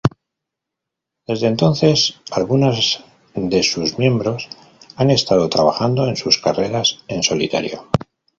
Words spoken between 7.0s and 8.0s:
en solitario.